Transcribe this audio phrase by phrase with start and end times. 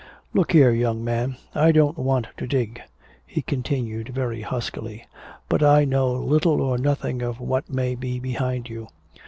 [0.33, 2.81] "Look here, young man, I don't want to dig,"
[3.23, 5.05] he continued very huskily.
[5.47, 8.87] "But I know little or nothing of what may be behind you.